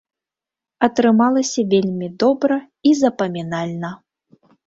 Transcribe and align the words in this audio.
Атрымалася 0.87 1.65
вельмі 1.75 2.07
добра 2.25 2.57
і 2.89 2.95
запамінальна. 3.05 3.89